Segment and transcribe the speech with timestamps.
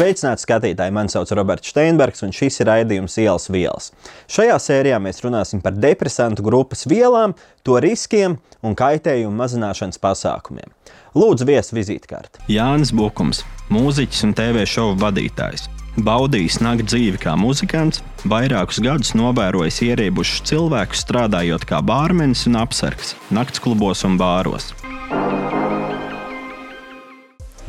[0.00, 0.92] Sveicināti skatītāji!
[0.96, 3.90] Mani sauc Roberts Steinbergs, un šis ir raidījums Ielas vielas.
[4.32, 7.34] Šajā sērijā mēs runāsim par depresantu grupas vielām,
[7.68, 10.72] to riskiem un kaitējumu mazināšanas pasākumiem.
[11.12, 12.40] Lūdzu, viesu vizītkārti.
[12.48, 15.68] Jānis Bukums, mūziķis un TV šovu vadītājs.
[16.00, 23.18] Baudījis nakti dzīvi kā muzikants, vairākus gadus novērojis ieriebušus cilvēkus strādājot kā bārmenis un apsargs
[23.28, 24.72] nakts klubos un bāros.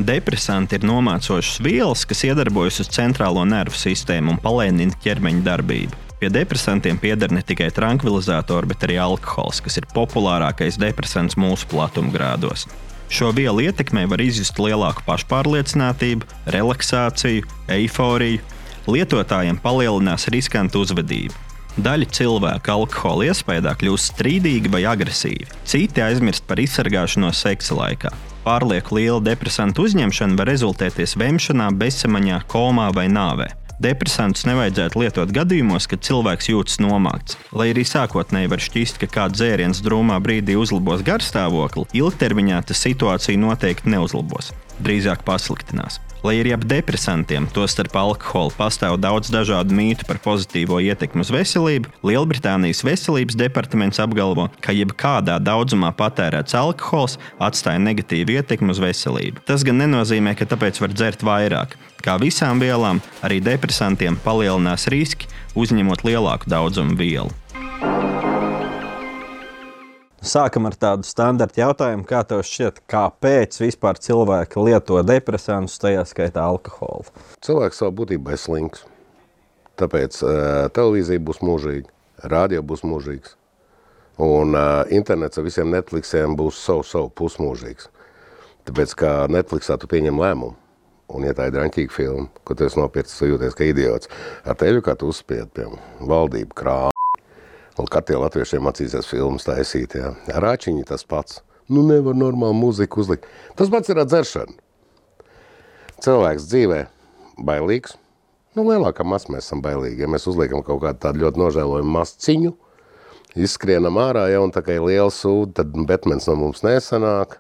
[0.02, 6.00] Depresanti ir nomācošas vielas, kas iedarbojas uz centrālo nervu sistēmu un palēnina ķermeņa darbību.
[6.22, 12.66] Pie depresantiem pieder ne tikai tranquilizatori, bet arī alkohols, kas ir populārākais depresants mūsu platumgrādos.
[13.12, 17.46] Šo vielu ietekmē var izjust lielāku pašpārliecinātību, relaksāciju,
[17.77, 18.41] eifóriju.
[18.90, 21.38] Lietotājiem palielinās riskantu uzvedību.
[21.77, 28.16] Daļa cilvēku alkohola iespējā kļūst strīdīgi vai agresīvi, citi aizmirst par izsargāšanos seksa laikā.
[28.41, 33.52] Pārlieku liela depresantu uzņemšana var rezultēties vemšanā, bezsamaņā, komā vai nāvē.
[33.82, 37.38] Depresantus nevajadzētu lietot gadījumos, kad cilvēks jūtas nomākts.
[37.54, 43.41] Lai arī sākotnēji var šķist, ka kāds dzēriens drūmā brīdī uzlabos garstāvokli, ilgtermiņā tas situāciju
[43.41, 46.02] noteikti neuzlabos, drīzāk pasliktinās.
[46.22, 51.90] Lai arī ap depresantiem, tostarp alkoholu, pastāv daudz dažādu mītu par pozitīvo ietekmi uz veselību,
[52.05, 59.42] Lielbritānijas veselības departaments apgalvo, ka jebkādā daudzumā patērēts alkohols atstāja negatīvu ietekmi uz veselību.
[59.49, 61.74] Tas gan nenozīmē, ka tāpēc var dzert vairāk.
[62.05, 65.25] Kā visām vielām, arī depresantiem palielinās riski,
[65.58, 67.34] uzņemot lielāku daudzumu vielu.
[70.22, 76.44] Sākam ar tādu standarta jautājumu, kā tev šķiet, kāpēc vispār cilvēki lieto depresantus, tajā skaitā
[76.46, 77.09] alkoholu?
[77.41, 78.84] Cilvēks savā būtībā ir slinks.
[79.81, 80.36] Tāpēc uh,
[80.78, 81.90] televīzija būs mūžīga,
[82.30, 83.34] radio būs mūžīgs.
[84.22, 87.90] Un uh, internets ar visiem Netflixiem būs savu, savu pusmūžīgs.
[88.69, 90.53] Tāpēc, kā Netflixā tu pieņem lēmumu,
[91.18, 94.14] un ja tā ir draņķīga filma, ko tu esi nopircis, jūties kā idiots,
[94.46, 95.81] ar tevi kā tu uzspied, piemēram,
[96.14, 96.91] valdību krā,
[97.80, 100.12] Un katiem latviešiem acīsies filmas taisīt, jā.
[100.44, 101.40] Rāčiņi tas pats.
[101.72, 103.28] Nu nevar normāli muziku uzlikt.
[103.56, 104.58] Tas pats ir dzeršana.
[106.04, 106.81] Cilvēks dzīvē
[107.48, 107.96] bailīgs.
[108.58, 110.04] Nu, lielākā masa mēs esam bailīgi.
[110.04, 112.52] Ja mēs uzliekam kaut kādu tādu ļoti nožēlojumu masciņu,
[113.40, 117.38] izskrienam ārā, ja un tā kā ir liela sūda, tad Batmans no mums nesanāk.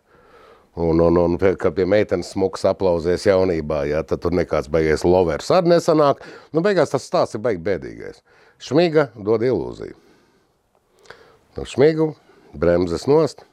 [0.79, 5.51] Un, un, un ka pie meitenes smuks aplausies jaunībā, ja, tad tur nekāds beigies lovers
[5.51, 6.23] arī nesanāk.
[6.55, 8.23] Nu, beigās tas stāsts ir baigi bēdīgais.
[8.63, 10.10] Šmiga dod ilūziju
[11.61, 12.13] no šmigu,
[12.53, 13.43] bremzes nost,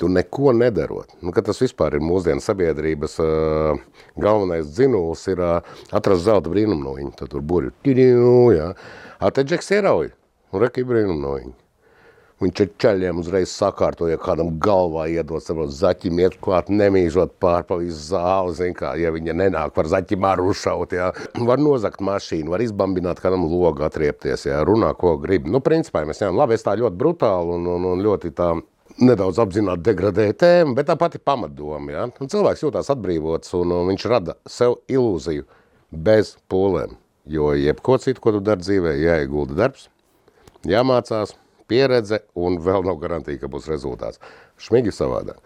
[0.00, 1.10] tu neko nedarot.
[1.20, 3.80] Nu, tas vispār ir mūsdienu sabiedrības uh,
[4.16, 5.58] galvenais dzinuls, ir uh,
[5.92, 7.12] atrast zelta brīnumu no viņa.
[7.18, 7.74] Tad tur burju,
[8.56, 8.70] ja.
[9.20, 10.12] A te džeks ierauj,
[10.54, 11.56] un reki brīnumu no viņa.
[12.38, 17.80] Viņš ar ceļiem uzreiz sakārtoja, kādam galvā iedot savu zaķim, iet klāt, nemīžot pār pa
[17.80, 21.08] visu zāli, zin kā, ja viņa nenāk, var zaķim ar uzšaut, jā.
[21.50, 25.48] Var nozakt mašīnu, var izbambināt kādam logu atriepties, jā, runā, ko grib.
[25.50, 28.52] Nu, principā mēs ņemam, labi, es tā ļoti brutāli un, un, un ļoti tā
[29.02, 32.06] nedaudz apzināti degradēja tēmu, bet tā pati pamatdoma, jā.
[32.22, 35.42] Un cilvēks jūtās atbrīvots un, un viņš rada sev ilūziju
[36.06, 36.94] bez pūlēm,
[37.34, 39.90] jo jebko citu, ko tu dari dzīvē, jāiegulda darbs,
[40.70, 41.34] jāmācās,
[41.68, 44.20] pieredze un vēl nav garantīja, ka būs rezultāts.
[44.62, 45.40] Šmīgi savādāk.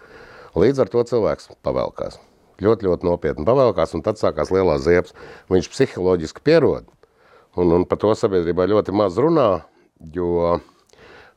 [0.59, 2.19] Līdz ar to cilvēks pavelkās.
[2.63, 5.17] Ļoti, ļoti nopietni pavelkās, un tad sākās lielā ziepes.
[5.51, 6.87] Viņš psiholoģiski pierod,
[7.57, 9.65] un, un par to sabiedrībā ļoti maz runā,
[10.15, 10.61] jo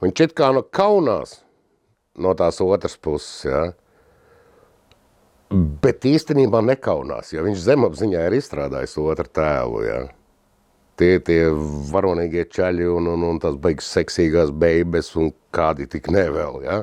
[0.04, 1.40] viņš it kā no kaunās
[2.20, 3.64] no tās otras puses, ja?
[5.56, 10.00] bet īstenībā nekaunās, jo viņš zemapziņā ir izstrādājis otru tēlu, ja?
[11.00, 11.42] Tie, tie
[11.92, 16.82] varonīgie čaļi un, un, un tās beigas seksīgās beibes un kādi tik nevēl, ja?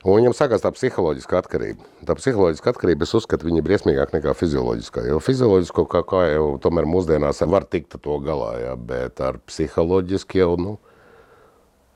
[0.00, 1.84] Un viņam sākās tā psiholoģiska atkarība.
[2.08, 6.88] Tā psiholoģiska atkarība, es uzskatu, viņa briesmīgāk nekā fizioloģiskā, jo fizioloģisko kā, kā jau tomēr
[6.88, 8.72] mūsdienās var tikt to galā, ja?
[8.80, 10.78] bet ar psiholoģiski jau, nu,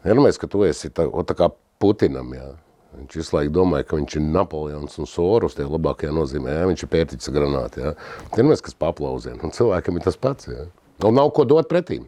[0.04, 2.52] iedomājies, ka tu esi tā, tā kā Putinam, ja?
[2.94, 6.68] Viņš visu laiku domāja, ka viņš ir Napoleons un Soros, tie labākajā nozīmē, ja?
[6.68, 7.96] viņš ir pērtiķis granāti, ja?
[8.36, 10.68] Iedomājies, kas paplauzien, un cilvēkam ir tas pats, ja?
[11.02, 11.98] Un nav ko dot pretī.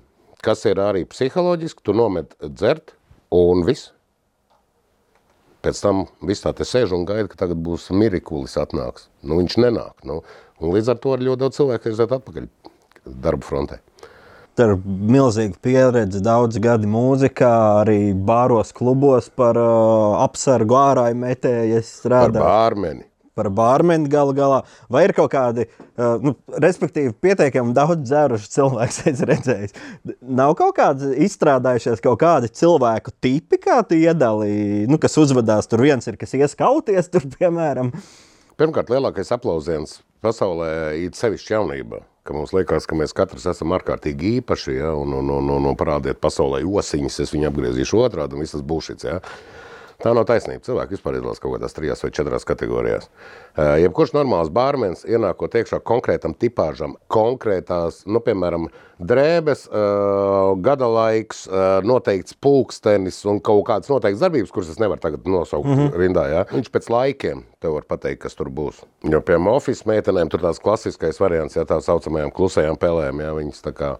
[0.44, 2.94] Kas ir arī psiholoģiski, tu nomet dzert
[3.34, 3.90] un viss.
[5.66, 9.08] Pēc tam viss tā te sēž un gaida, ka tagad būs mirikulis atnāks.
[9.26, 10.04] Nu, viņš nenāk.
[10.06, 10.20] Nu,
[10.60, 12.46] un līdz ar to ar ļoti daudz cilvēku aiziet atpakaļ
[13.24, 13.80] darba frontē.
[14.56, 17.50] Tur ir milzīga pieredze, daudz gadi mūzikā,
[17.82, 21.82] arī bāros klubos par uh, apsargu ārāju metēju.
[21.82, 23.04] Es strādāju par bārmeni
[23.36, 24.62] par bārmeni galu galā,
[24.92, 29.70] vai ir kaut kādi, uh, nu, respektīvi, pietiekami daudz dzēruši cilvēks, es redzēju.
[30.38, 35.84] Nav kaut kādi izstrādājušies kaut kādi cilvēku tipi, kā tu iedalīji, nu, kas uzvedās tur
[35.84, 37.92] viens ir, kas ieskauties tur, piemēram.
[38.56, 42.00] Pirmkārt, lielākais aplausiens pasaulē, it sevišķi jaunībā.
[42.34, 46.18] Mums liekas, ka mēs katrs esam ārkārtīgi īpaši, ja, un, un, un, un, un parādiet
[46.18, 49.06] pasaulē osiņas, es viņu apgriezīšu otrādi, un viss tas būs šis.
[50.02, 50.60] Tā nav taisnība.
[50.66, 53.06] Cilvēki vispār iedalās kaut kādās trijās vai četrās kategorijās.
[53.56, 58.68] Jebkurš normāls bārmenis ienākot iekšā konkrētam tipāžam, konkrētās, nu, piemēram,
[59.00, 59.64] drēbes,
[60.64, 61.46] gada laiks,
[61.88, 65.96] noteikts pulkstenis un kaut kādas noteiktas darbības, kuras es nevaru tagad nosaukt mm -hmm.
[66.02, 66.26] rindā.
[66.32, 66.44] Ja?
[66.52, 68.84] Viņš pēc laikiem tev var pateikt, kas tur būs.
[69.04, 73.62] Jo, piemēram, oficiālajām meitenēm tur tās klasiskais variants, ja tā saucamajām klusajām pelēm, ja viņas
[73.62, 73.96] tā kā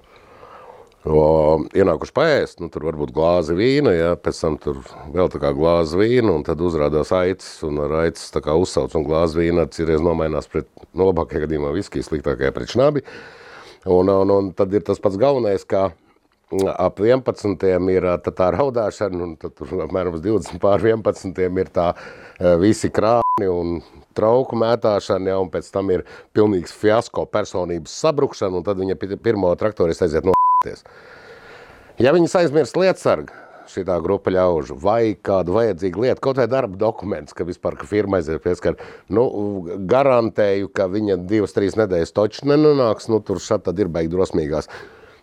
[1.06, 4.81] ienākuši paēst, nu, tur varbūt glāzi vīna, ja, pēc tam tur
[5.14, 8.94] vēl tā kā glāzi vīna, un tad uzrādās aicis, un ar aicis tā kā uzsauc,
[8.99, 13.05] un glāzi vīna cireiz nomainās pret, nu, labākajā gadījumā viskiju, sliktākajā pret šnabi.
[13.87, 15.93] Un, un, un tad ir tas pats galvenais, kā
[16.75, 17.67] ap 11.
[17.94, 21.38] ir tā, tā raudāšana, un tad tur apmēram 20 pār 11.
[21.47, 21.93] ir tā
[22.62, 23.79] visi krāni un
[24.17, 29.55] trauku mētāšana, ja, un pēc tam ir pilnīgs fiasko personības sabrukšana, un tad viņa pirmo
[29.58, 30.35] traktoristu aiziet no
[32.00, 33.35] Ja viņas aizmirst lietasargu,
[33.70, 38.20] šī grupa ļaužu, vai kādu vajadzīgu lietu, kaut vai darba dokuments, ka vispār ka firma
[38.20, 38.76] aiziet pieskar,
[39.08, 39.26] nu,
[39.91, 44.70] garantēju, ka viņa divas, trīs nedēļas toču nenonāks, nu, tur šat tad ir beig drosmīgās.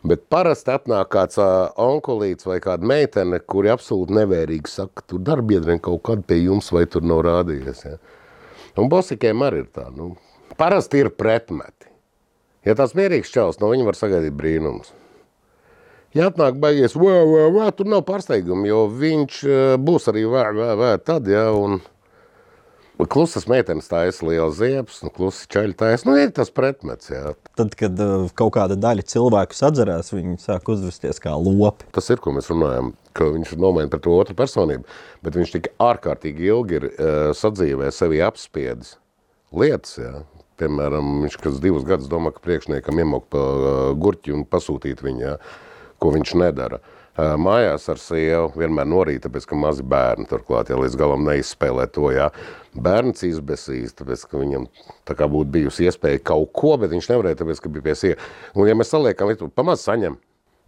[0.04, 5.80] Bet parasti atnāk kāds uh, onkulīts vai kāda meitene, kuri absolūti nevērīgi saka, tur darbiedriem
[5.80, 7.86] kaut kad pie jums vai tur nav rādījies.
[7.88, 7.96] Ja?
[8.76, 9.88] Un bosikiem arī ir tā.
[9.96, 10.10] Nu,
[10.60, 11.88] parasti ir pretmeti.
[12.68, 14.92] Ja tās mierīgs čels, no viņa var sagaidīt brīnums.
[16.14, 19.40] Ja atnāk baigies, vā, vā, vā, tur nav pārsteiguma, jo viņš
[19.82, 21.80] būs arī vā, vā, vā, tad, ja, un
[23.10, 27.34] klusas meitenes taisa liels ziepes, un klusi čaļi taisa, nu ir tas pretmets, jā.
[27.58, 31.90] Tad, kad uh, kaut kāda daļa cilvēku sadzerās, viņi sāk uzvesties kā lopi.
[31.96, 34.86] Tas ir, ko mēs runājam, ka viņš ir nomaina par to otru personību,
[35.26, 38.98] bet viņš tik ārkārtīgi ilgi ir uh, sadzīvē sevi apspiedis
[39.54, 40.16] lietas, jā.
[40.62, 45.24] Piemēram, viņš kas divus gadus domā, ka priekšniekam iemok pa uh, gurķi un pasūtīt viņu,
[45.26, 45.38] jā
[46.04, 46.82] ko viņš nedara.
[47.14, 52.08] Mājās ar sievu vienmēr norīt, tāpēc, ka mazi bērni turklāt, ja līdz galam neizspēlē to,
[52.10, 52.32] jā.
[52.74, 54.66] Bērns izbesīs, tāpēc, ka viņam
[55.06, 58.32] tā kā būtu bijusi iespēja kaut ko, bet viņš nevarēja, tāpēc, ka bija pie sieva.
[58.58, 60.18] Un ja mēs saliekam, pamaz saņem,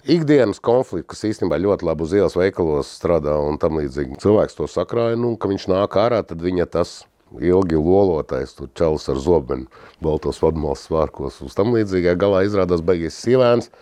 [0.06, 4.22] ikdienas konflikti, kas īstenībā ļoti labi uz ielas veikalos strādā un tam līdzīgi.
[4.22, 7.00] Cilvēks to sakrāja, nu, ka viņš nāk ārā, tad viņa tas
[7.42, 9.66] ilgi lolotais, tur čalis ar zobenu,
[10.04, 13.74] baltos vadmals svārkos, uz tam līdzīgā galā izrādās beigies sīvēns,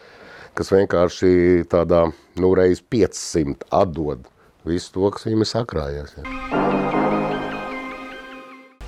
[0.57, 2.05] kas vienkārši tādā,
[2.39, 4.27] nu, reiz 500 atdod
[4.67, 6.15] visu to, kas viņam ir sakrājies.
[6.17, 6.61] Ja.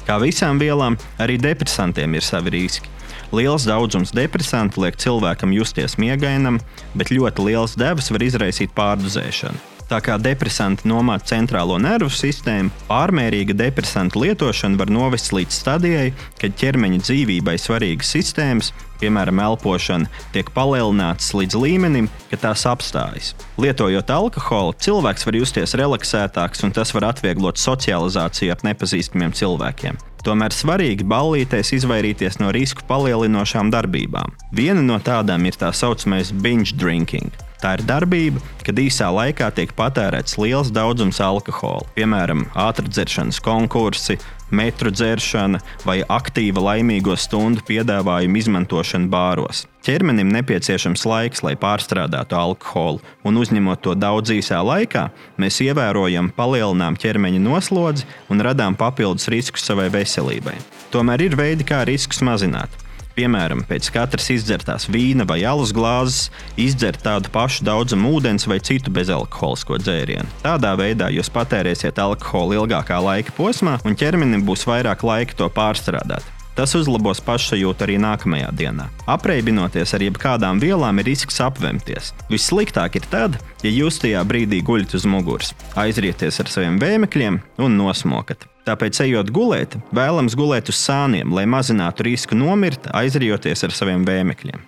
[0.06, 2.92] Kā visām vielām, arī depresantiem ir savi riski.
[3.34, 6.60] Liels daudzums depresantu liek cilvēkam justies miegainam,
[6.94, 9.75] bet ļoti liels devas var izraisīt pārdozēšanu.
[9.86, 16.08] Tā kā depresanti nomāca centrālo nervu sistēmu, pārmērīga depresanta lietošana var novest līdz stadijai,
[16.42, 23.36] kad ķermeņa dzīvībai svarīgas sistēmas, piemēram, elpošana, tiek palielinātas līdz līmenim, ka tās apstājas.
[23.62, 30.02] Lietojot alkoholu, cilvēks var justies relaksētāks, un tas var atvieglot socializāciju ar nepazīstamiem cilvēkiem.
[30.26, 34.34] Tomēr svarīgi ballīties izvairīties no risku palielinošām darbībām.
[34.50, 37.45] Viena no tādām ir tā saucamais binge drinking.
[37.66, 44.20] Tā ir darbība, kad īsā laikā tiek patērēts liels daudzums alkohola, piemēram, ātrdzeršanas konkursi,
[44.54, 49.64] metru dzeršana vai aktīva laimīgo stundu piedāvājuma izmantošana bāros.
[49.82, 55.08] Ķermenim nepieciešams laiks, lai pārstrādātu alkoholu, un uzņemot to daudz īsā laikā,
[55.42, 60.60] mēs ievērojam palielinām ķermeņa noslodzi un radām papildus riskus savai veselībai.
[60.94, 62.85] Tomēr ir veidi, kā riskus mazināt.
[63.16, 66.28] Piemēram, pēc katras izdzertās vīna vai alus glāzes
[66.60, 70.28] izdzert tādu pašu daudzumu ūdens vai citu bezalkoholisko dzērienu.
[70.44, 76.28] Tādā veidā jūs patērēsiet alkoholu ilgākā laika posmā, un ķermenim būs vairāk laika to pārstrādāt.
[76.56, 78.88] Tas uzlabos pašsajūtu arī nākamajā dienā.
[79.12, 82.14] Apreibinoties ar jebkādām vielām, ir risks apvemties.
[82.32, 87.80] Vissliktāk ir tad, ja jūs tajā brīdī guļat uz muguras, aizrieties ar saviem vēmekļiem un
[87.80, 88.48] nosmokat.
[88.66, 94.64] Tāpēc, ejot gulēt, vēlams gulēt uz sāniem, lai mazinātu risku nomirt, aizrioties ar saviem vēmekļiem.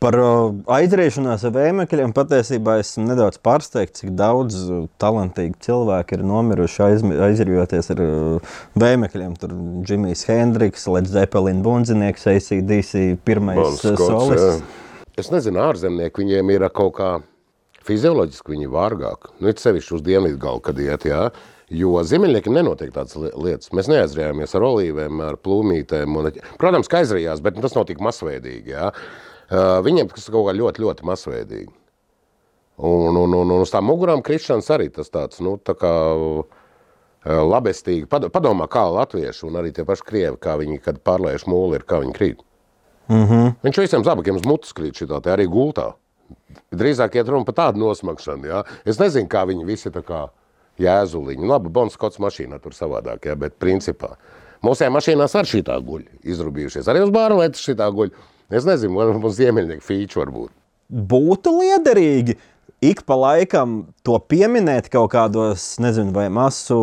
[0.00, 0.16] Par
[0.78, 4.62] aizriešanās ar vēmekļiem patiesībā esmu nedaudz pārsteigts, cik daudz
[5.02, 6.86] talantīgu cilvēku ir nomiruši
[7.26, 8.00] aizriejoties ar
[8.80, 9.34] vēmekļiem.
[9.42, 9.52] Tur
[9.84, 14.64] Džimijs Hendriks, Led Zeppelin bundzinieks, ACDC pirmais solis.
[15.20, 17.18] Es nezinu, ārzemnieki viņiem ir kaut kā
[17.90, 19.32] fizioloģiski viņi vārgāk.
[19.40, 21.26] Nu, it sevišķi uz dienvidu galu, kad iet, jā.
[21.70, 23.70] Jo ziemeļniekiem nenotiek tādas lietas.
[23.76, 26.16] Mēs neaizrējāmies ar olīvēm, ar plūmītēm.
[26.18, 28.74] Un, protams, ka aizrējās, bet tas notika masveidīgi.
[28.74, 28.88] Jā.
[29.86, 31.70] Viņiem tas kaut kā ļoti, ļoti masveidīgi.
[32.80, 35.92] Un, un, un, un uz tām mugurām krišanas arī tas tāds, nu, tā kā
[37.26, 38.08] labestīgi.
[38.08, 42.00] Padomā, kā latvieši un arī tie paši krievi, kā viņi, kad pārliež mūli, ir, kā
[42.00, 42.40] viņi krīt.
[43.10, 43.54] Mm -hmm.
[43.62, 45.92] Viņš visiem zabakiem uz mutes krīt šitā, te arī gultā.
[46.74, 48.60] Drīzāk iet runa par tādu nosmakšanu, jā.
[48.88, 50.26] Es nezinu, kā viņi visi tā kā
[50.80, 51.48] jēzuliņi.
[51.48, 54.14] Labi, Bons Skots mašīnā tur savādāk, jā, bet principā.
[54.64, 56.04] Mūsējā mašīnās ar šitā guļ,
[56.34, 56.88] izrubījušies.
[56.92, 58.12] Arī uz bārlietas šitā guļ.
[58.52, 60.52] Es nezinu, varbūt mums ziemeļnieku fīču varbūt.
[60.90, 62.34] Būtu liederīgi
[62.80, 66.80] ik pa laikam to pieminēt kaut kādos, nezinu, vai masu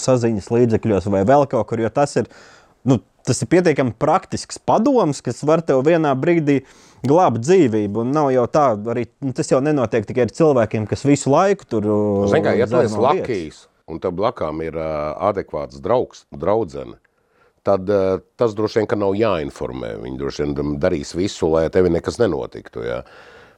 [0.00, 2.30] saziņas līdzekļos, vai vēl kaut kur, jo tas ir,
[2.86, 6.60] nu, tas ir pietiekami praktisks padoms, kas var tev vienā brīdī
[7.08, 8.02] glābt dzīvību.
[8.02, 11.68] Un nav jau tā, arī nu, tas jau nenotiek tikai ar cilvēkiem, kas visu laiku
[11.70, 11.96] tur ir.
[12.32, 16.98] Ziniet, kā ja tu esi lakijs un tev blakām ir uh, adekvāts draugs, draudzene,
[17.66, 19.94] tad uh, tas droši vien nav jāinformē.
[20.02, 22.82] Viņi droši vien darīs visu, lai tevi nekas nenotiktu.
[22.86, 23.02] Ja?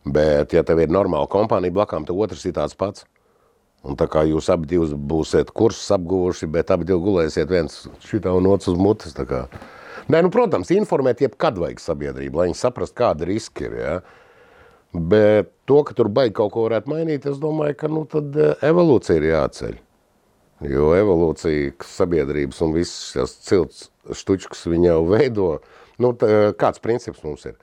[0.08, 3.06] Bet, ja tev ir normāla kompānija blakām, tad otrs ir tāds pats.
[3.86, 8.72] Un tā kā jūs abi būsiet kursus apguvuši, bet abi gulēsiet viens šitā un otrs
[8.72, 9.14] uz mutes.
[10.08, 13.76] Nē, nu, protams, informēt jebkad vajag sabiedrību, lai viņi saprastu, kāda riska ir.
[13.76, 13.96] Ja?
[15.12, 18.54] Bet to, ka tur baigi kaut ko varētu mainīt, es domāju, ka nu, tad eh,
[18.70, 19.78] evolūcija ir jāceļ.
[20.68, 23.84] Jo evolūcija, sabiedrības un visas šīs cilts
[24.18, 25.48] štučkas viņa jau veido,
[26.02, 27.58] nu, tā, kāds princips mums ir?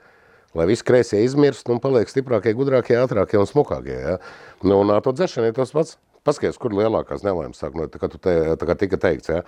[0.56, 3.96] lai visi kreisie izmirst un paliek stiprākie, gudrākie, ātrākie un smukākie.
[3.96, 4.16] Ja?
[4.64, 5.98] Nu, un to dzeršanu ir tas pats.
[6.26, 7.76] Paskaties, kur lielākās nelaimes sāk.
[7.78, 9.44] Nu, tā kā, te, tā kā tika teikts, ja?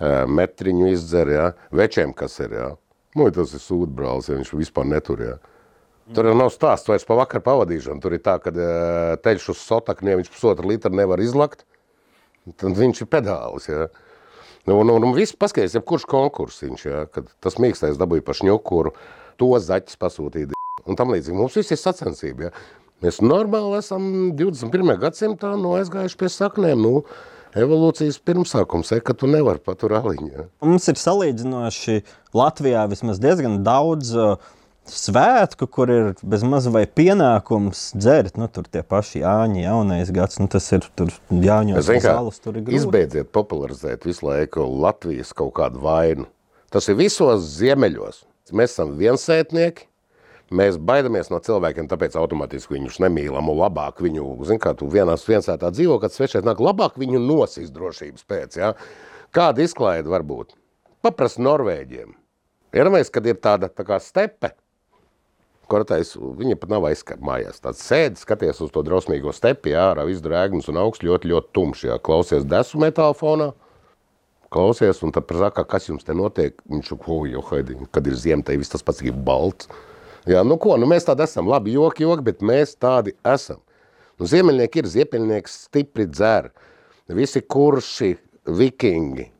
[0.00, 1.46] Metriņu izdzer, ja?
[1.76, 2.54] večiem kas ir.
[2.56, 2.68] Ja?
[3.18, 5.22] Nu, tas ir sūdbrālis, ja viņš vispār netur.
[5.24, 5.38] Ja?
[6.14, 8.02] Tur jau nav stāsts vairs pa vakar pavadīšanu.
[8.02, 8.52] Tur ir tā, ka
[9.22, 11.66] teļš uz sotakni, ja viņš pusotru litru nevar izlakt,
[12.58, 13.68] tad viņš ir pedālis.
[13.70, 13.90] Ja?
[14.68, 17.04] Nu, un, un viss paskaties, ja kurš konkursiņš, ja?
[17.12, 18.94] kad tas mīkstais dabūja pa šņukuru,
[19.40, 20.56] to zaķis pasūtīt.
[20.88, 22.48] Un tam līdzīgi mums viss ir sacensība.
[22.48, 22.54] Ja?
[23.04, 24.02] Mēs normāli esam
[24.36, 24.96] 21.
[25.00, 26.82] gadsimtā no aizgājuši pie saknēm.
[26.84, 27.04] Nu,
[27.58, 30.30] evolūcijas pirmsākums, ka tu nevari patur aliņu.
[30.30, 30.46] Ja?
[30.64, 32.00] Mums ir salīdzinoši
[32.36, 34.36] Latvijā vismaz diezgan daudz uh,
[34.90, 38.38] svētku, kur ir bezmaz vai pienākums dzert.
[38.40, 42.66] Nu, tur tie paši Jāņi, jaunais gads, nu, tas ir tur Jāņos salas, tur ir
[42.66, 42.80] grūti.
[42.80, 46.28] Izbeidziet popularizēt visu laiku Latvijas kaut kādu vainu.
[46.70, 48.24] Tas ir visos ziemeļos.
[48.54, 49.89] Mēs esam viensētnieki,
[50.54, 55.26] mēs baidamies no cilvēkiem, tāpēc automātiski viņus nemīlam un labāk viņu, zin kā tu vienās
[55.28, 58.72] viensētā dzīvo, kad svešēt nāk, labāk viņu nosīs drošības pēc, ja?
[59.34, 60.56] Kāda izklaida var būt?
[61.06, 62.16] Paprast Norvēģiem.
[62.74, 64.52] Iedomājies, kad ir tāda tā kā stepe,
[65.70, 67.60] Kortais, viņa pat nav aizskar mājās.
[67.62, 71.52] Tāds sēdi, skaties uz to drausmīgo stepi, jā, ārā viss drēgns un augsts ļoti, ļoti
[71.54, 71.98] tumšs, jā.
[72.02, 73.52] Klausies desu metāla fonā,
[74.50, 76.58] klausies, un tad saka, kas jums te notiek?
[76.70, 79.70] Viņš, ko, jo, haidi, kad ir ziem, te viss tas pats ir balts.
[80.28, 83.62] Jā, nu ko, nu mēs tādi esam, labi, joki, joki, bet mēs tādi esam.
[84.20, 86.50] Nu, ziemeļnieki ir, ziemeļnieki stipri dzer,
[87.08, 88.12] visi kurši,
[88.58, 89.30] vikingi.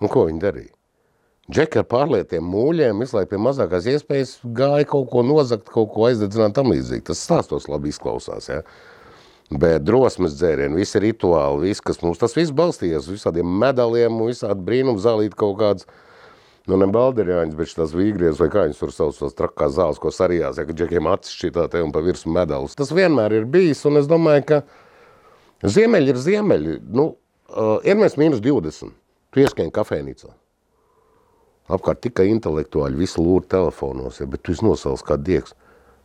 [0.00, 0.72] Nu, ko viņi darīja?
[1.52, 6.06] Džeki ar pārlietiem mūļiem visu laiku pie mazākās iespējas gāja kaut ko nozagt, kaut ko
[6.08, 7.04] aizdedzināt tam līdzīgi.
[7.10, 8.62] Tas stāstos labi izklausās, ja?
[9.52, 14.96] Bet drosmes dzērieni, visi rituāli, viss, kas mums tas viss balstījās, visādiem medaliem, visādi brīnum
[14.96, 15.88] zālīt kaut kāds,
[16.70, 20.12] nu ne balderjāņas, bet tās vīgries vai kā viņas tur sauc, tās trakās zāles, ko
[20.14, 22.76] sarijās, ja, ka džekiem acis šitā te un pa virsu medalis.
[22.78, 24.62] Tas vienmēr ir bijis, un es domāju, ka
[25.64, 26.78] ziemeļi ir ziemeļi.
[26.96, 27.10] Nu,
[27.52, 28.94] uh, ir mēs mīnus 20,
[29.34, 30.32] tu ieskaņi kafēnīcā.
[31.74, 35.56] Apkārt tikai intelektuāļi, visi lūr telefonos, ja, bet tu nosals kā diegs.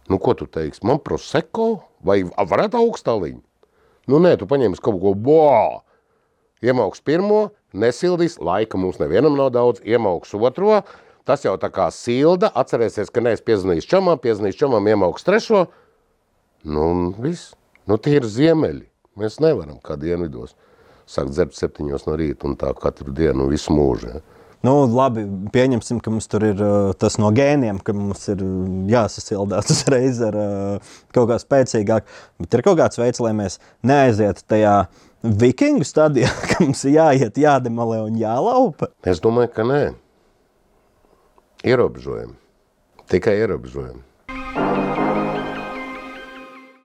[0.09, 0.81] Nu, ko tu teiksi?
[0.87, 3.41] Man proseko vai varētu augstaliņu?
[4.09, 5.83] Nu, nē, tu paņēmis kaut ko, bā!
[6.65, 10.81] Iemauks pirmo, nesildīs, laika mums nevienam nav daudz, iemauks otro,
[11.27, 15.67] tas jau tā kā silda, atcerēsies, ka neesi piezvanījis čomam, piezvanījis čomam, iemauks trešo,
[16.67, 17.53] nu, un viss.
[17.89, 18.83] Nu, tie ir ziemeļi.
[19.19, 20.53] Mēs nevaram kā dienvidos
[21.09, 24.11] sākt dzert septiņos no rīta un tā katru dienu visu mūžu.
[24.13, 24.21] Ja.
[24.67, 25.23] Nu, labi,
[25.53, 28.41] pieņemsim, ka mums tur ir uh, tas no gēniem, ka mums ir
[28.91, 32.09] jāsasildās uzreiz ar uh, kaut kā spēcīgāk.
[32.43, 34.73] Bet ir kaut kāds veids, lai mēs neaizietu tajā
[35.23, 38.91] vikingu stadijā, ka mums ir jāiet, jādemalē un jālaupa.
[39.03, 39.81] Es domāju, ka nē.
[41.67, 42.37] Ierobežojumi.
[43.09, 44.05] Tikai ierobežojumi.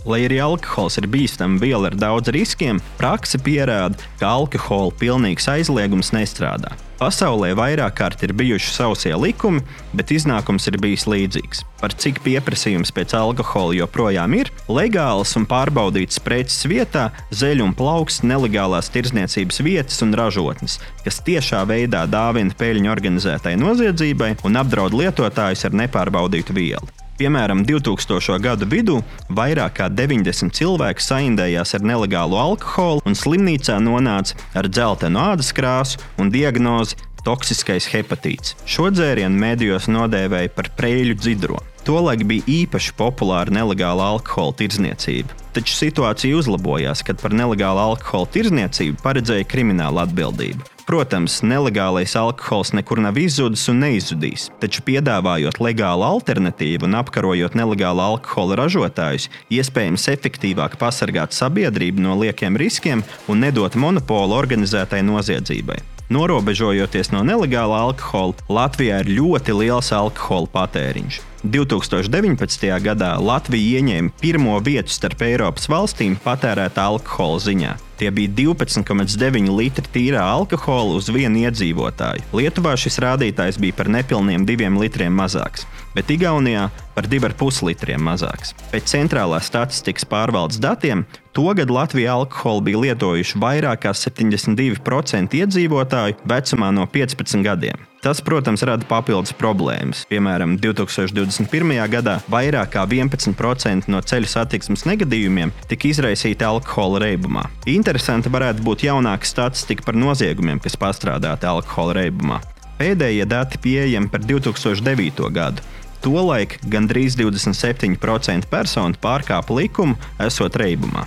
[0.04, 6.12] Lai arī alkohols ir bīstama viela ar daudz riskiem, praksa pierāda, ka alkohola pilnīgs aizliegums
[6.12, 6.74] nestrādā.
[7.04, 9.60] Pasaulē vairāk kārt ir bijuši sausie likumi,
[9.92, 11.60] bet iznākums ir bijis līdzīgs.
[11.82, 18.24] Par cik pieprasījums pēc alkohola joprojām ir, legālas un pārbaudītas preces vietā zeļu un plaukst
[18.24, 25.68] nelegālās tirdzniecības vietas un ražotnes, kas tiešā veidā dāvina peļņu organizētai noziedzībai un apdraud lietotājus
[25.68, 27.03] ar nepārbaudītu vielu.
[27.14, 28.40] Piemēram, 2000.
[28.42, 28.96] gada vidū
[29.30, 36.02] vairāk kā 90 cilvēku saindējās ar nelegālu alkoholu un slimnīcā nonāca ar dzeltenu ādas krāsu
[36.18, 38.56] un diagnozi toksiskais hepatīts.
[38.66, 41.62] Šo dzērienu mēdījos nodēvēja par preļu dzidro.
[41.86, 45.38] Tolaik bija īpaši populāra nelegāla alkohola tirdzniecība.
[45.54, 50.73] Taču situācija uzlabojās, kad par nelegālu alkohola tirdzniecību paredzēja krimināla atbildība.
[50.84, 58.04] Protams, nelegālais alkohols nekur nav izzudis un neizzudīs, taču piedāvājot legālu alternatīvu un apkarojot nelegālu
[58.04, 65.80] alkohola ražotājus, iespējams efektīvāk pasargāt sabiedrību no liekiem riskiem un nedot monopolu organizētai noziedzībai.
[66.12, 71.22] Norobežojoties no nelegāla alkohola, Latvijā ir ļoti liels alkohola patēriņš.
[71.44, 72.68] 2019.
[72.84, 77.72] gadā Latvija ieņēma pirmo vietu starp Eiropas valstīm patērētā alkohola ziņā.
[78.00, 82.26] Tie bija 12,9 litri tīrā alkohola uz vienu iedzīvotāju.
[82.34, 88.56] Lietuvā šis rādītājs bija par nepilniem 2 litriem mazāks, bet Igaunijā par 2,5 litriem mazāks.
[88.74, 96.70] Pēc centrālās statistikas pārvaldes datiem, togad Latvijā alkoholu bija lietojuši vairāk nekā 72% iedzīvotāju vecumā
[96.72, 97.76] no 15 gadiem.
[98.04, 100.02] Tas, protams, rada papildus problēmas.
[100.10, 101.72] Piemēram, 2021.
[101.88, 107.46] gadā vairāk kā 11% no ceļu satiksmes negadījumiem tika izraisīti alkohola reibumā.
[107.84, 112.38] Interesanti varētu būt jaunāka statistika par noziegumiem, kas pastrādāti alkohola reibumā.
[112.78, 115.28] Pēdējie dati pieejami par 2009.
[115.28, 115.60] gadu.
[116.00, 121.04] Tolaik gandrīz 27% personu pārkāpa likumu, esot reibumā.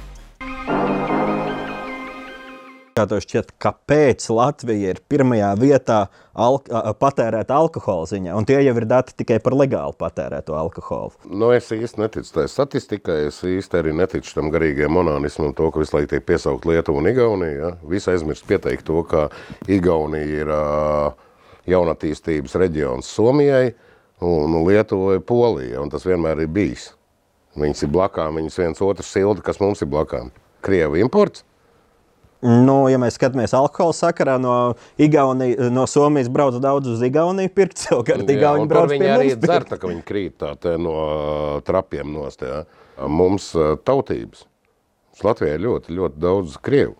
[2.97, 5.97] Kā tev šķiet, kāpēc Latvija ir pirmajā vietā
[6.33, 6.65] alk
[6.97, 8.33] patērēta alkohola ziņā?
[8.33, 11.13] Un tie jau ir dati tikai par legāli patērēto alkoholu.
[11.29, 15.83] Nu, es īsti neticu tai statistikai, es īsti arī neticu tam garīgajam monānismam, to, ka
[15.83, 17.59] visu laiku tiek piesaukt Lietuva un Igaunija.
[17.59, 17.71] Ja?
[17.91, 19.27] Visi aizmirst pateikt to, ka
[19.69, 21.27] Igaunija ir uh,
[21.69, 23.75] jaunatīstības reģions Somijai
[24.25, 26.95] un Lietuva ir Polija, un tas vienmēr ir bijis.
[27.57, 30.33] Viņas ir blakām, viņas viens otrs silda, kas mums ir blakām.
[30.65, 31.45] Krievu imports.
[32.47, 34.53] Nu, ja mēs skatāmies alkohola sakarā, no,
[35.01, 39.79] Igaunija, no Somijas brauc daudz uz Igauniju, pirkt savukārt Igauni brauc viņi arī dzer, tā,
[39.81, 40.95] ka viņi krīt tā, te, no
[41.67, 42.45] trapiem nost.
[42.45, 42.63] Ja.
[43.11, 43.51] Mums
[43.87, 44.45] tautības.
[45.25, 46.95] Latvijā ir ļoti, ļoti daudz krievu.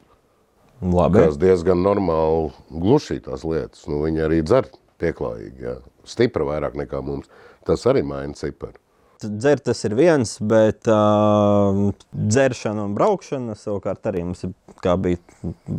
[0.82, 1.24] Labi.
[1.26, 3.86] Kas diezgan normāli glušī tās lietas.
[3.90, 4.68] Nu, viņi arī dzer
[5.02, 5.64] pieklājīgi.
[5.64, 5.78] Ja.
[6.08, 7.30] Stipra vairāk nekā mums.
[7.68, 8.78] Tas arī maina ciparu.
[9.18, 14.52] Dzert tas ir viens, bet uh, dzeršana un braukšana savukārt arī mums ir,
[14.84, 15.20] kā bija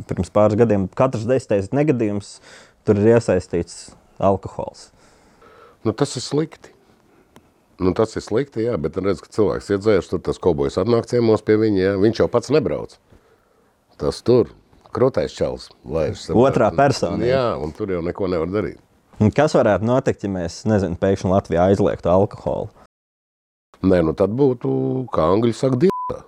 [0.09, 2.39] pirms pāris gadiem, katrs desmitais negadījums,
[2.87, 4.89] tur ir iesaistīts alkohols.
[5.87, 6.75] Nu, tas ir slikti.
[7.79, 11.45] Nu, tas ir slikti, jā, bet redz, ka cilvēks iedzērs, tur tas kobojs atnāk ciemos
[11.47, 12.97] pie viņa, jā, viņš jau pats nebrauc.
[13.99, 14.51] Tas tur,
[14.95, 16.27] krūtais čels, laiž.
[16.35, 17.23] Otrā persona.
[17.27, 18.81] Jā, un tur jau neko nevar darīt.
[19.23, 22.69] Un kas varētu notikt, ja mēs, nezinu, pēkšņi Latvijā aizliegtu alkoholu?
[23.83, 24.71] Nē, nu tad būtu,
[25.15, 26.19] kā angļi saka, dievā.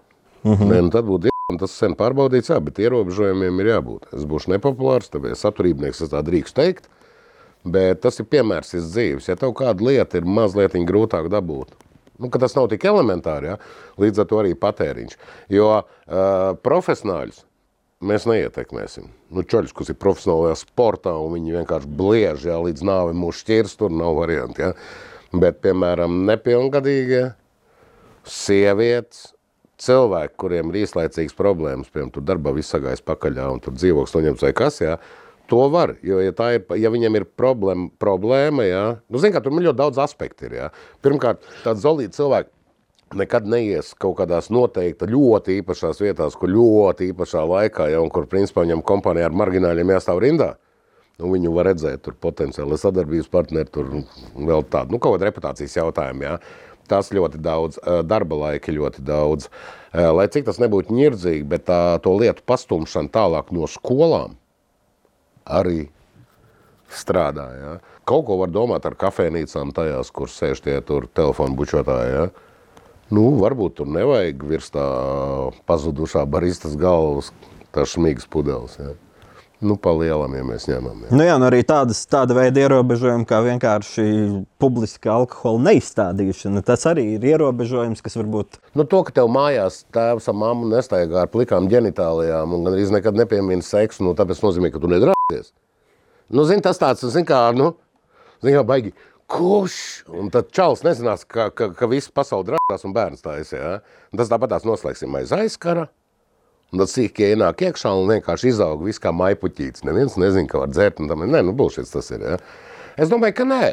[0.42, 0.70] Mm -hmm.
[0.70, 4.08] Nē, nu tad būtu dievā, tas sen pārbaudīts, jā, bet ierobežojumiem ir jābūt.
[4.16, 6.88] Es būšu nepopulārs, tāpēc saturībnieks es tā drīkst teikt,
[7.64, 9.28] bet tas ir piemērs iz dzīves.
[9.30, 11.76] Ja tev kāda lieta ir mazliet grūtāk dabūt,
[12.20, 13.60] nu, tas nav tik elementāri, ja?
[14.00, 15.16] līdz ar to arī patēriņš.
[15.52, 15.86] Jo uh,
[16.64, 17.44] profesionāļus
[18.04, 19.10] mēs neietekmēsim.
[19.32, 23.76] Nu, čaļus, kas ir profesionālajā sportā, un viņi vienkārši bliež, ja, līdz nāvi mūs šķirs,
[23.80, 24.64] tur nav varianti.
[24.64, 24.72] Ja?
[25.30, 27.28] Bet, piemēram, nepilngadīgie,
[28.26, 29.30] sievietes,
[29.80, 34.46] cilvēki, kuriem ir īslaicīgas problēmas, piemēram, tur darbā viss sagājas pakaļā un tur dzīvoklis noņemts
[34.46, 34.96] vai kas, jā,
[35.50, 39.56] to var, jo, ja, ir, ja viņam ir problēma, problēma jā, nu, zin kā, tur
[39.56, 40.70] ļoti daudz aspekti ir, jā.
[41.02, 47.42] Pirmkārt, tāds zolīti cilvēki nekad neies kaut kādās noteikti ļoti īpašās vietās, kur ļoti īpašā
[47.50, 50.52] laikā, ja, un kur, principā, viņam kompānijā ar margināļiem jāstāv rindā,
[51.18, 53.90] nu, viņu var redzēt tur potenciāli sadarbības partneri, tur
[54.36, 56.36] vēl tādu, nu, kaut kāda reputācijas jautājumu, jā.
[56.38, 57.78] Ja tas ļoti daudz,
[58.10, 59.48] darba laika ļoti daudz.
[59.94, 64.36] Lai cik tas nebūtu ņirdzīgi, bet tā, to lietu pastumšana tālāk no skolām
[65.50, 65.88] arī
[66.90, 67.46] strādā.
[67.54, 67.72] Ja?
[68.06, 72.14] Kaut ko var domāt ar kafejnīcām tajās, kur sēž tie telefonu bučotāji.
[72.14, 72.24] Ja?
[73.10, 74.86] Nu, varbūt tur nevajag virs tā
[75.66, 77.32] pazudušā baristas galvas
[77.74, 78.76] tā šmīgas pudeles.
[78.78, 78.94] Ja?
[79.60, 81.02] Nu, pa lielam, ja mēs ņemam.
[81.04, 81.10] Jā.
[81.12, 84.04] Nu, jā, nu arī tādas, tāda veida ierobežojumi, kā vienkārši
[84.62, 86.62] publiska alkohola neizstādīšana.
[86.64, 88.56] Tas arī ir ierobežojums, kas varbūt.
[88.72, 93.20] Nu, to, ka tev mājās tēvs un mamma nestaigā ar plikām ģenitālijām un arī nekad
[93.20, 95.52] nepiemina seksu, nu, tāpēc nozīmē, ka tu nedrāties.
[96.32, 97.74] Nu, zini, tas tāds, zini, kā, nu,
[98.40, 98.96] zini, kā baigi.
[99.30, 99.76] Kurš?
[100.16, 103.60] Un tad čalis nezinās, ka, ka, ka viss pasauli drāzās un bērns taisa.
[103.60, 103.78] Ja?
[104.10, 105.90] Un tas tāpat tās noslēgsim aiz aizkara.
[106.70, 109.82] Un tad sīkie ienāk iekšā un vienkārši izaug viss kā maipuķītis.
[109.88, 111.02] Neviens nezina, ka var dzert.
[111.02, 112.22] Tam, nē, nu, bullshit tas ir.
[112.22, 112.40] Ja?
[113.00, 113.64] Es domāju, ka nē.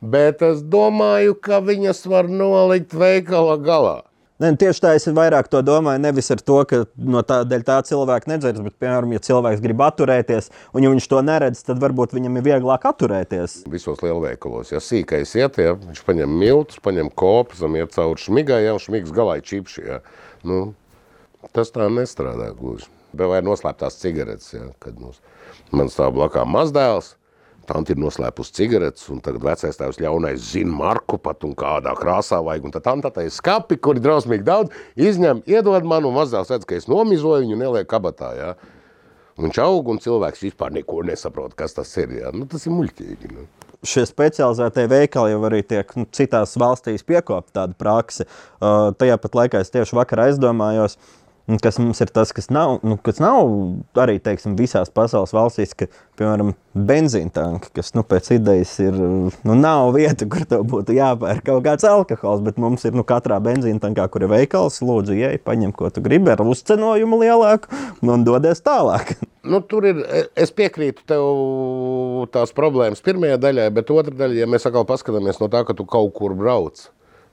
[0.00, 3.98] bet es domāju, ka viņas var nolikt veikala galā.
[4.40, 6.00] Ne, tieši tā es vairāk to domāju.
[6.00, 9.82] Nevis ar to, ka no tā dēļ tā cilvēka nedzers, bet, piemēram, ja cilvēks grib
[9.84, 13.58] atturēties, un ja viņš to neredz, tad varbūt viņam ir vieglāk atturēties.
[13.68, 18.62] Visos lielveikalos, ja sīkais iet, ja, viņš paņem miltus, paņem kopus un iet cauri šmigai,
[18.64, 19.84] ja, un šmigas galā ir čipši.
[19.84, 20.00] Ja.
[20.48, 20.62] Nu,
[21.56, 22.90] tas tā nestrādā gluži.
[23.16, 25.18] Vai noslēptās cigaretes, ja, kad mums,
[25.74, 27.16] man stāv blakā mazdēls,
[27.70, 32.40] Tanti ir noslēpusi cigaretes, un tagad vecais tēvs ļaunais zina marku pat un kādā krāsā
[32.42, 32.66] vajag.
[32.66, 36.66] Un tad tanta tai skapi, kur ir drausmīgi daudz, izņem, iedod man, un mazdēls redz,
[36.66, 38.50] ka es nomizoju viņu neliek kabatā, jā.
[39.40, 42.34] Viņš aug, un cilvēks vispār neko nesaprot, kas tas ir, jā.
[42.34, 43.46] Nu, tas ir muļķīgi, nu.
[43.86, 48.26] Šie specializētie veikali jau arī tiek nu, citās valstīs piekopta tāda prakse.
[48.58, 51.19] Uh, tajā pat laikā es tieši vakar aizdomājos, uh,
[51.58, 53.48] kas mums ir tas, kas nav, nu, kas nav
[53.98, 55.88] arī teiksim, visās pasaules valstīs, ka,
[56.20, 61.46] piemēram, benzīna tanki, kas nu, pēc idejas ir, nu, nav vieta, kur tev būtu jāpērk
[61.48, 65.40] kaut kāds alkohols, bet mums ir nu, katrā benzīna tankā, kur ir veikals, lūdzu, ej,
[65.46, 67.72] paņem, ko tu gribi ar uzcenojumu lielāku
[68.06, 69.16] un dodies tālāk.
[69.40, 70.02] Nu, tur ir,
[70.36, 71.22] es piekrītu tev
[72.28, 75.86] tās problēmas pirmajā daļā, bet otrā daļā, ja mēs atkal paskatāmies no tā, ka tu
[75.88, 76.82] kaut kur brauc,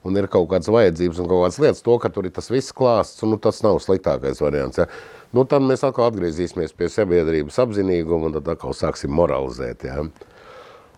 [0.06, 2.76] un ir kaut kādas vajadzības un kaut kādas lietas, to, ka tur ir tas viss
[2.76, 4.82] klāsts, nu, tas nav sliktākais variants.
[4.82, 4.88] Ja?
[5.36, 9.88] Nu, tad mēs atkal atgriezīsimies pie sabiedrības apzinīguma un tad atkal sāksim moralizēt.
[9.90, 10.06] Ja?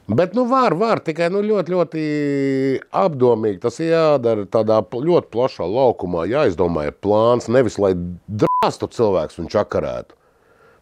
[0.09, 2.03] Bet, nu, var, var, tikai nu, ļoti, ļoti
[2.97, 3.59] apdomīgi.
[3.61, 6.25] Tas jādara tādā ļoti plašā laukumā.
[6.29, 7.93] Jāizdomā ir plāns, nevis lai
[8.25, 10.18] drāstu cilvēks un čakarētu.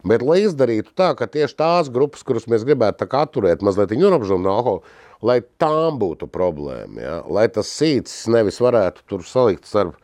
[0.08, 4.56] Bet, lai izdarītu tā, ka tieši tās grupas, kuras mēs gribētu atturēt, mazliet ierobežot no
[4.56, 7.02] alkohola, lai tām būtu problēma.
[7.02, 7.15] Ja?
[7.28, 9.98] Lai tas sīcis nevis varētu tur salikt starp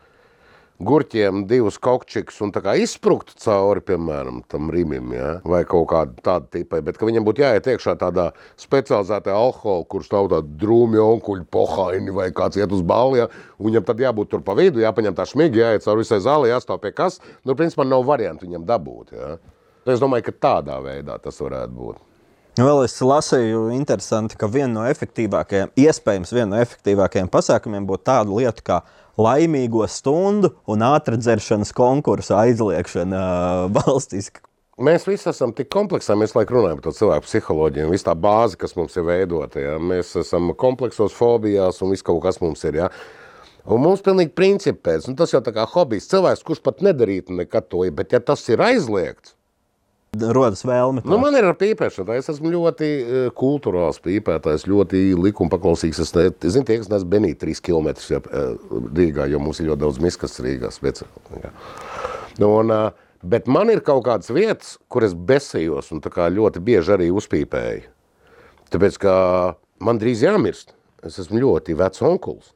[0.84, 2.50] gurķiem divus kokčikus un
[2.82, 5.40] izsprukt cauri, piemēram, tam rimim, ja?
[5.44, 10.10] vai kaut kādu tādu tipai, bet ka viņam būtu jāiet iekšā tādā specializētā alkohola, kurš
[10.10, 13.30] nav tādi drūmi onkuļi, pohaini vai kāds iet uz balli, ja?
[13.58, 16.82] un viņam tad jābūt tur pa vidu, jāpaņem tā šmigi, jāiet cauri visai zālē, jāstāv
[16.82, 19.36] pie kas, nu, principā nav variantu viņam dabūt, ja?
[19.84, 22.02] Es domāju, ka tādā veidā tas varētu būt.
[22.54, 28.30] Vēl es lasīju, interesanti, ka viena no efektīvākajiem, iespējams, viena no efektīvākajiem pasākumiem būtu tāda
[28.30, 28.76] lieta kā
[29.18, 33.24] laimīgo stundu un ātrdzeršanas konkursu aizliekšana
[33.80, 34.30] valstīs.
[34.74, 38.58] Mēs visi esam tik kompleksā, mēs laikam runājam par to cilvēku psiholoģiju, visu tā bāzi,
[38.58, 39.60] kas mums ir veidota.
[39.62, 39.76] Ja?
[39.78, 42.80] Mēs esam kompleksos, fobijās un viss kaut kas mums ir.
[42.84, 42.88] Ja?
[43.70, 46.10] Un mums pilnīgi principēts, un tas jau tā kā hobijs.
[46.10, 49.36] Cilvēks, kurš pat nedarītu nekad to, bet ja tas ir aizliegts,
[50.34, 51.02] rodas vēlme.
[51.06, 52.14] Nu, man ir ar pīpēšanu.
[52.18, 56.02] Es esmu ļoti uh, kultūrāls pīpētājs, ļoti likuma paklausīgs.
[56.04, 59.70] Es ne, zinu, tie, kas nes Benī 3 km ja, uh, Rīgā, jo mums ir
[59.70, 60.72] ļoti daudz miskas Rīgā.
[62.40, 66.96] Nu, un, uh, bet man ir kaut kādas vietas, kur es besējos un ļoti bieži
[66.96, 67.90] arī uzpīpēju.
[68.74, 69.14] Tāpēc, ka
[69.84, 70.74] man drīz jāmirst.
[71.04, 72.54] Es esmu ļoti vecs onkulis.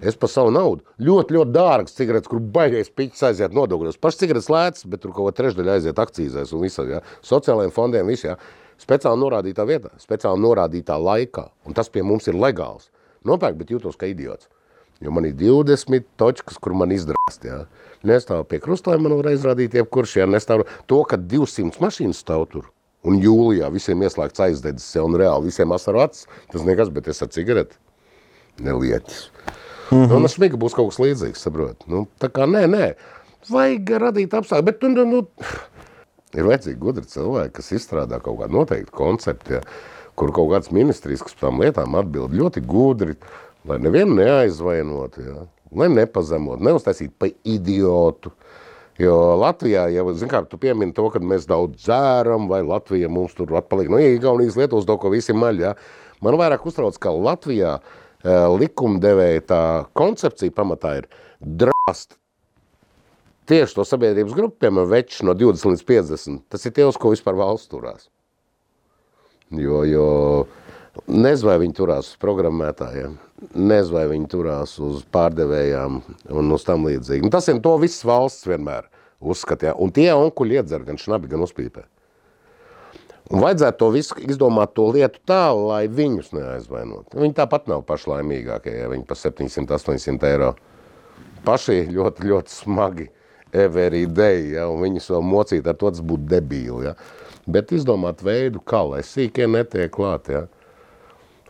[0.00, 3.98] Es par savu naudu ļoti, ļoti dārgas cigaretes, kur baigais piķis aiziet nodokļos.
[4.00, 7.02] Pašas cigaretes lētas, bet tur kaut ko trešdaļa aiziet akcīzēs un visā, ja?
[7.26, 8.32] sociālajiem fondiem, visā.
[8.32, 8.38] Ja?
[8.80, 11.50] Speciāli norādītā vietā, speciāli norādītā laikā.
[11.68, 12.88] Un tas pie mums ir legāls.
[13.28, 14.48] Nopērk, bet jūtos kā idiots.
[15.04, 17.44] Jo man ir 20 točkas, kur man izdrast.
[17.44, 17.66] Ja?
[18.08, 20.16] Nestāv pie krustojuma, man var izrādīt jebkurš.
[20.22, 20.28] Ja?
[20.28, 22.72] Nestāv to, ka 200 mašīnas stāv tur.
[23.04, 25.04] Un jūlijā visiem ieslēgts aizdedzis, ja?
[25.04, 26.24] un reāli visiem asaru acis.
[26.52, 27.76] Tas nekas, bet es ar cigareti
[28.64, 29.26] nelietis.
[29.90, 30.16] Mm -hmm.
[30.16, 31.82] Un ar smigu būs kaut kas līdzīgs, saprot.
[31.90, 32.94] Nu, tā kā nē, nē,
[33.50, 35.22] vajag radīt apstākļus, bet nu, nu,
[36.38, 39.60] ir vajadzīgi gudri cilvēki, kas izstrādā kaut kādu noteiktu konceptu, ja,
[40.14, 43.16] kur kaut kāds ministrijas, kas par tām lietām atbild ļoti gudri,
[43.66, 48.30] lai nevienu neaizvainot, ja, lai nepazemot, neuztaisīt pa idiotu.
[48.98, 53.56] Jo Latvijā, ja kā, tu piemini to, ka mēs daudz dzēram, vai Latvija mums tur
[53.56, 55.74] atpaliek, nu, Igaunijas Lietuvas to, ko visi maļ, ja,
[56.20, 59.62] man vairāk uztrauc, ka Latvijā uh, likumdevēja tā
[59.96, 62.18] koncepcija pamatā ir drast
[63.50, 66.42] tieši to sabiedrības grupu, piemēram, večs no 20 līdz 50.
[66.52, 68.06] Tas ir tie, uz ko vispār valsts turās.
[69.50, 70.06] Jo, jo
[71.10, 73.16] nezinu, vai viņi turās uz programmētājiem,
[73.56, 75.98] nezinu, vai viņi turās uz pārdevējām
[76.30, 77.26] un uz tam līdzīgi.
[77.26, 78.86] Un tas ir to viss valsts vienmēr
[79.20, 79.74] uzskatījā.
[79.82, 81.88] Un tie onkuļi iedzer gan šnabi, gan uzpīpē.
[83.30, 87.14] Un vajadzētu to visu izdomāt, to lietu tā, lai viņus neaizvainot.
[87.14, 90.54] Viņi tāpat nav pašlaimīgākie, ja viņi par 700, 800 eiro
[91.46, 93.06] paši ļoti, ļoti smagi
[93.54, 96.88] every day, ja, un viņus vēl mocīt ar to, tas būtu debīli.
[96.88, 96.96] Ja.
[97.50, 100.44] Bet izdomāt veidu, kā lai sīkie netiek klāt, ja.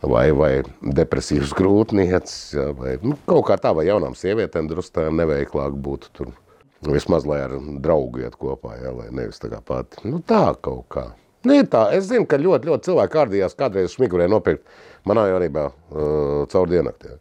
[0.05, 5.77] vai, vai depresīvs grūtniecis, ja, vai nu, kaut kā tā, vai jaunām sievietēm drusku neveiklāk
[5.81, 6.31] būtu tur.
[6.81, 10.01] Vismaz, lai ar draugu iet kopā, ja, lai nevis tā kā pati.
[10.05, 11.11] Nu tā kaut kā.
[11.41, 14.61] Nu, ir tā, es zinu, ka ļoti, ļoti cilvēki kārdījās kādreiz smigurē nopirkt
[15.09, 17.15] manā jaunībā uh, caur diennaktī.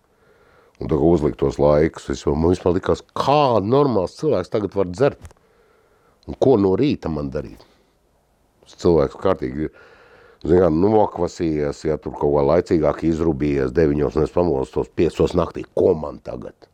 [0.81, 4.89] Un tā kā uzlikt tos laikus, es, man vispār likās, kā normāls cilvēks tagad var
[4.93, 5.33] dzert.
[6.29, 7.65] Un ko no rīta man darīt?
[8.65, 9.75] Tas cilvēks kārtīgi ir,
[10.45, 15.37] zin kā, nokvasījies, ja tur kaut kā laicīgāk izrubījies, deviņos, un es pamodos tos piecos
[15.37, 16.69] naktī, ko man tagad?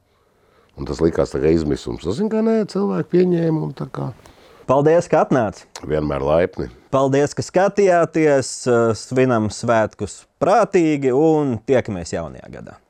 [0.76, 2.06] Un tas likās tā kā izmisums.
[2.06, 4.11] Es zinu, ka nē, cilvēki pieņēma un tā kā
[4.66, 5.61] Paldies, ka atnācāt!
[5.87, 6.66] vienmēr laipni.
[6.90, 8.50] Paldies, ka skatījāties!
[8.98, 12.81] Svinam svētkus prātīgi un tiekamies jaunajā gadā!